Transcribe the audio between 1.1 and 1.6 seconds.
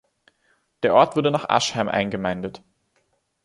wurde nach